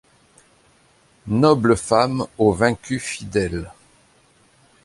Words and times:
Noble 1.27 1.77
femme 1.77 2.25
aux 2.39 2.53
vaincus 2.53 3.03
fidèle 3.03 3.71